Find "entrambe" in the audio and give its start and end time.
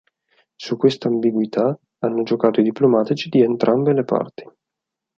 3.41-3.93